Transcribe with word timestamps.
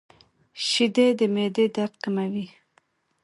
•شیدې 0.67 1.07
د 1.19 1.21
معدې 1.33 1.65
درد 1.75 1.93
کموي. 2.03 2.47